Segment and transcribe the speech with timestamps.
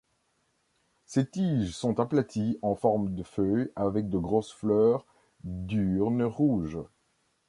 [1.05, 5.05] Ses tiges sont aplaties en forme de feuilles avec de grosses fleurs
[5.43, 6.79] diurnes rouges.